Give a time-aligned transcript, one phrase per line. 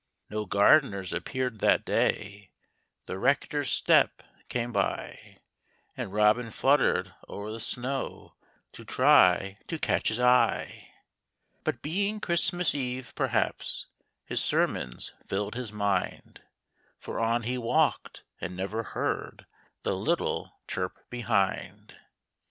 [0.31, 2.49] No gardeners appeared that day:
[3.05, 5.41] The Rector's step came by,
[5.95, 8.33] And Robin fluttered o'er the snow
[8.71, 10.89] To try to catch his eye.
[11.63, 13.85] But being Christmas eve, perhaps
[14.25, 16.41] His sermons filled his mind,
[16.97, 19.45] For on he walked, and never heard
[19.83, 21.95] The little chirp behind.